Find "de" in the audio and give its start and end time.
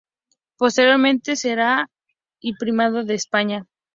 3.03-3.13